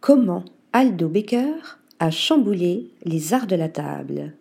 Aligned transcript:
Comment 0.00 0.44
Aldo 0.72 1.08
Becker 1.08 1.80
a 1.98 2.12
chamboulé 2.12 2.88
les 3.04 3.34
arts 3.34 3.48
de 3.48 3.56
la 3.56 3.68
table. 3.68 4.32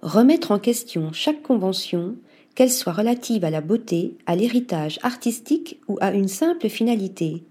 Remettre 0.00 0.52
en 0.52 0.60
question 0.60 1.12
chaque 1.12 1.42
convention, 1.42 2.14
qu'elle 2.54 2.70
soit 2.70 2.92
relative 2.92 3.44
à 3.44 3.50
la 3.50 3.60
beauté, 3.60 4.16
à 4.26 4.36
l'héritage 4.36 5.00
artistique 5.02 5.80
ou 5.88 5.98
à 6.00 6.12
une 6.12 6.28
simple 6.28 6.68
finalité. 6.68 7.42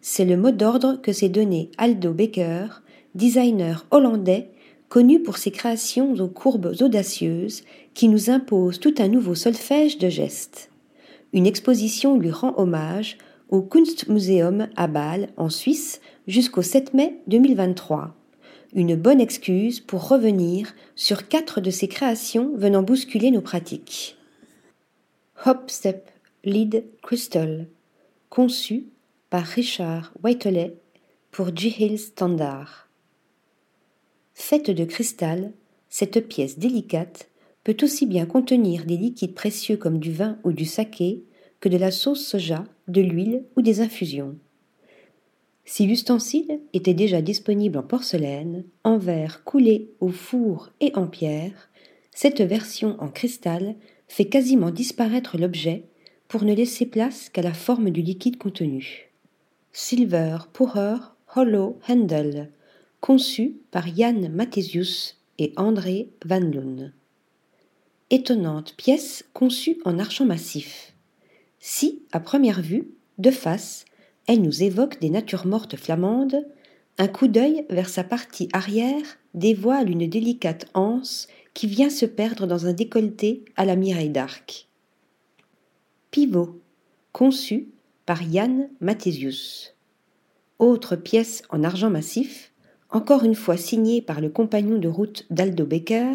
C'est 0.00 0.24
le 0.24 0.38
mot 0.38 0.50
d'ordre 0.50 0.98
que 1.02 1.12
s'est 1.12 1.28
donné 1.28 1.70
Aldo 1.76 2.14
Becker, 2.14 2.82
designer 3.14 3.84
hollandais 3.90 4.48
connu 4.88 5.20
pour 5.20 5.36
ses 5.36 5.50
créations 5.50 6.14
aux 6.14 6.28
courbes 6.28 6.74
audacieuses 6.80 7.62
qui 7.92 8.08
nous 8.08 8.30
imposent 8.30 8.80
tout 8.80 8.94
un 8.98 9.08
nouveau 9.08 9.34
solfège 9.34 9.98
de 9.98 10.08
gestes. 10.08 10.70
Une 11.34 11.46
exposition 11.46 12.18
lui 12.18 12.30
rend 12.30 12.54
hommage 12.56 13.18
au 13.48 13.62
Kunstmuseum 13.62 14.68
à 14.76 14.86
Bâle, 14.86 15.28
en 15.36 15.48
Suisse, 15.48 16.00
jusqu'au 16.26 16.62
7 16.62 16.94
mai 16.94 17.20
2023. 17.26 18.14
Une 18.74 18.96
bonne 18.96 19.20
excuse 19.20 19.80
pour 19.80 20.08
revenir 20.08 20.74
sur 20.94 21.28
quatre 21.28 21.60
de 21.60 21.70
ses 21.70 21.88
créations 21.88 22.52
venant 22.56 22.82
bousculer 22.82 23.30
nos 23.30 23.40
pratiques. 23.40 24.16
Hop 25.46 25.70
Step 25.70 26.10
Lead 26.44 26.84
Crystal, 27.02 27.66
conçu 28.28 28.86
par 29.30 29.44
Richard 29.44 30.12
Whiteley 30.22 30.76
pour 31.30 31.56
G. 31.56 31.74
Hill 31.78 31.98
Standard. 31.98 32.88
Faite 34.34 34.70
de 34.70 34.84
cristal, 34.84 35.52
cette 35.88 36.28
pièce 36.28 36.58
délicate 36.58 37.28
peut 37.64 37.76
aussi 37.82 38.06
bien 38.06 38.26
contenir 38.26 38.84
des 38.84 38.96
liquides 38.96 39.34
précieux 39.34 39.76
comme 39.76 39.98
du 39.98 40.12
vin 40.12 40.38
ou 40.44 40.52
du 40.52 40.64
saké 40.64 41.24
que 41.60 41.68
de 41.68 41.76
la 41.76 41.90
sauce 41.90 42.24
soja, 42.24 42.64
de 42.88 43.00
l'huile 43.00 43.44
ou 43.56 43.62
des 43.62 43.80
infusions. 43.80 44.36
Si 45.64 45.86
l'ustensile 45.86 46.60
était 46.72 46.94
déjà 46.94 47.20
disponible 47.20 47.78
en 47.78 47.82
porcelaine, 47.82 48.64
en 48.84 48.96
verre 48.96 49.44
coulé 49.44 49.90
au 50.00 50.08
four 50.08 50.70
et 50.80 50.92
en 50.94 51.06
pierre, 51.06 51.68
cette 52.12 52.40
version 52.40 52.96
en 53.00 53.08
cristal 53.08 53.74
fait 54.08 54.24
quasiment 54.24 54.70
disparaître 54.70 55.36
l'objet 55.36 55.84
pour 56.26 56.44
ne 56.44 56.54
laisser 56.54 56.86
place 56.86 57.28
qu'à 57.28 57.42
la 57.42 57.52
forme 57.52 57.90
du 57.90 58.02
liquide 58.02 58.38
contenu. 58.38 59.10
Silver 59.72 60.38
Pourer 60.52 60.96
Hollow 61.36 61.78
Handle, 61.88 62.48
conçu 63.00 63.56
par 63.70 63.86
Jan 63.94 64.30
Mathesius 64.30 65.18
et 65.38 65.52
André 65.56 66.08
Van 66.24 66.40
Loon. 66.40 66.92
Étonnante 68.10 68.74
pièce 68.76 69.24
conçue 69.34 69.78
en 69.84 69.98
argent 69.98 70.24
massif. 70.24 70.94
Si, 71.60 72.02
à 72.12 72.20
première 72.20 72.62
vue, 72.62 72.88
de 73.18 73.30
face, 73.30 73.84
elle 74.26 74.42
nous 74.42 74.62
évoque 74.62 75.00
des 75.00 75.10
natures 75.10 75.46
mortes 75.46 75.76
flamandes, 75.76 76.46
un 76.98 77.08
coup 77.08 77.28
d'œil 77.28 77.64
vers 77.70 77.88
sa 77.88 78.04
partie 78.04 78.48
arrière 78.52 79.04
dévoile 79.34 79.90
une 79.90 80.08
délicate 80.08 80.66
anse 80.74 81.28
qui 81.54 81.66
vient 81.66 81.90
se 81.90 82.06
perdre 82.06 82.46
dans 82.46 82.66
un 82.66 82.72
décolleté 82.72 83.44
à 83.56 83.64
la 83.64 83.76
Mireille 83.76 84.10
d'Arc. 84.10 84.68
Pivot, 86.10 86.60
conçu 87.12 87.68
par 88.06 88.22
Yann 88.22 88.68
Mathesius. 88.80 89.74
Autre 90.58 90.96
pièce 90.96 91.42
en 91.50 91.62
argent 91.62 91.90
massif, 91.90 92.52
encore 92.90 93.24
une 93.24 93.34
fois 93.34 93.56
signée 93.56 94.02
par 94.02 94.20
le 94.20 94.28
compagnon 94.28 94.78
de 94.78 94.88
route 94.88 95.26
d'Aldo 95.30 95.66
Becker, 95.66 96.14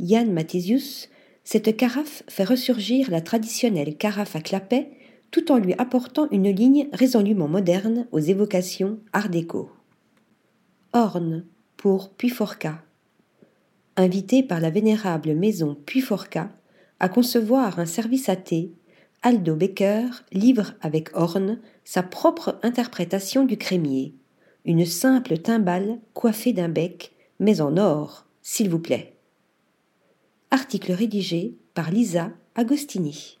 Yann 0.00 0.32
Mathesius, 0.32 1.08
cette 1.44 1.76
carafe 1.76 2.22
fait 2.28 2.44
ressurgir 2.44 3.10
la 3.10 3.20
traditionnelle 3.20 3.96
carafe 3.96 4.34
à 4.34 4.40
clapet 4.40 4.90
tout 5.30 5.52
en 5.52 5.58
lui 5.58 5.74
apportant 5.78 6.28
une 6.30 6.50
ligne 6.50 6.88
résolument 6.92 7.48
moderne 7.48 8.06
aux 8.12 8.20
évocations 8.20 8.98
art 9.12 9.28
déco. 9.28 9.70
Orne 10.92 11.44
pour 11.76 12.10
Puyforca. 12.10 12.82
Invité 13.96 14.42
par 14.42 14.60
la 14.60 14.70
vénérable 14.70 15.34
maison 15.34 15.76
Puyforca 15.86 16.50
à 17.00 17.08
concevoir 17.08 17.78
un 17.78 17.84
service 17.84 18.28
à 18.28 18.36
thé, 18.36 18.72
Aldo 19.22 19.56
Becker 19.56 20.06
livre 20.32 20.74
avec 20.80 21.10
Orne 21.14 21.58
sa 21.84 22.02
propre 22.02 22.58
interprétation 22.62 23.44
du 23.44 23.56
crémier, 23.56 24.14
une 24.64 24.86
simple 24.86 25.38
timbale 25.38 25.98
coiffée 26.12 26.52
d'un 26.52 26.68
bec, 26.68 27.12
mais 27.40 27.60
en 27.60 27.76
or, 27.76 28.26
s'il 28.40 28.70
vous 28.70 28.78
plaît. 28.78 29.13
Article 30.54 30.92
rédigé 30.92 31.58
par 31.74 31.90
Lisa 31.90 32.30
Agostini. 32.54 33.40